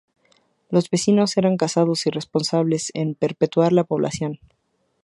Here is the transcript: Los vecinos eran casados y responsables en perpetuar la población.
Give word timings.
Los 0.71 0.89
vecinos 0.89 1.37
eran 1.37 1.57
casados 1.57 2.07
y 2.07 2.09
responsables 2.09 2.89
en 2.95 3.13
perpetuar 3.13 3.71
la 3.71 3.83
población. 3.83 4.39